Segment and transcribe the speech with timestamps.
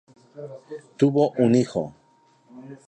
[0.97, 1.93] Tuvo un hijo.